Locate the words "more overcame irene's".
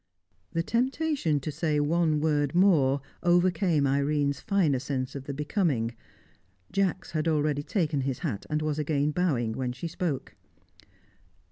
2.55-4.39